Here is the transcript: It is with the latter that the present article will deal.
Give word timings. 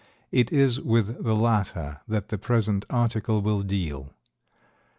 It 0.31 0.51
is 0.51 0.79
with 0.81 1.23
the 1.23 1.35
latter 1.35 1.99
that 2.07 2.29
the 2.29 2.39
present 2.39 2.85
article 2.89 3.39
will 3.39 3.61
deal. 3.61 4.15